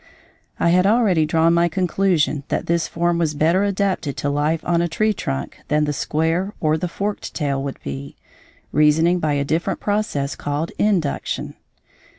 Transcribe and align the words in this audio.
I 0.59 0.69
had 0.69 0.87
already 0.87 1.27
drawn 1.27 1.53
my 1.53 1.69
conclusion 1.69 2.43
that 2.47 2.65
this 2.65 2.87
form 2.87 3.19
was 3.19 3.35
better 3.35 3.63
adapted 3.63 4.17
to 4.17 4.31
life 4.31 4.61
on 4.65 4.81
a 4.81 4.87
tree 4.87 5.13
trunk 5.13 5.59
than 5.67 5.83
the 5.85 5.93
square 5.93 6.55
or 6.59 6.75
the 6.75 6.87
forked 6.87 7.35
tail 7.35 7.61
would 7.61 7.79
be, 7.83 8.15
reasoning 8.71 9.19
by 9.19 9.33
a 9.33 9.45
different 9.45 9.79
process 9.79 10.35
called 10.35 10.71
induction. 10.79 11.53